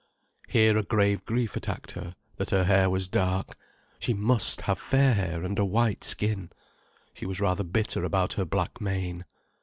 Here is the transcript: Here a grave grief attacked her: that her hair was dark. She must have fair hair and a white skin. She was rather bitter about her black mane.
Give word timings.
Here 0.49 0.75
a 0.79 0.83
grave 0.83 1.23
grief 1.25 1.55
attacked 1.55 1.91
her: 1.91 2.15
that 2.37 2.49
her 2.49 2.63
hair 2.63 2.89
was 2.89 3.07
dark. 3.07 3.55
She 3.99 4.15
must 4.15 4.61
have 4.61 4.79
fair 4.79 5.13
hair 5.13 5.43
and 5.45 5.59
a 5.59 5.63
white 5.63 6.03
skin. 6.03 6.49
She 7.13 7.27
was 7.27 7.39
rather 7.39 7.63
bitter 7.63 8.03
about 8.03 8.33
her 8.33 8.45
black 8.45 8.81
mane. 8.81 9.25